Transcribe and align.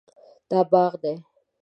دا 0.49 0.59
باغ 0.71 0.93
دی 1.03 1.15